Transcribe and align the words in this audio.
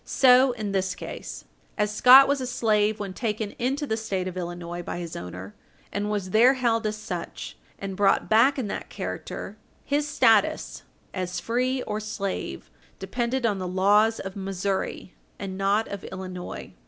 So 0.03 0.51
in 0.53 0.71
this 0.71 0.95
case. 0.95 1.45
As 1.77 1.93
Scott 1.93 2.27
was 2.27 2.41
a 2.41 2.47
slave 2.47 2.99
when 2.99 3.13
taken 3.13 3.51
into 3.59 3.85
the 3.85 3.95
State 3.95 4.27
of 4.27 4.35
Illinois 4.35 4.81
by 4.81 4.97
his 4.97 5.15
owner, 5.15 5.53
and 5.91 6.09
was 6.09 6.31
there 6.31 6.55
held 6.55 6.87
as 6.87 6.95
such, 6.97 7.55
and 7.77 7.95
brought 7.95 8.27
back 8.27 8.57
in 8.57 8.65
that 8.65 8.89
character, 8.89 9.57
his 9.85 10.07
status 10.07 10.81
as 11.13 11.39
free 11.39 11.83
or 11.83 11.99
slave 11.99 12.71
depended 12.97 13.45
on 13.45 13.59
the 13.59 13.67
laws 13.67 14.19
of 14.19 14.35
Missouri, 14.35 15.13
and 15.37 15.55
not 15.55 15.87
of 15.89 16.03
Illinois. 16.05 16.73